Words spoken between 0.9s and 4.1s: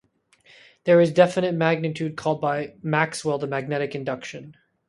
is a definite magnitude called by Maxwell the magnetic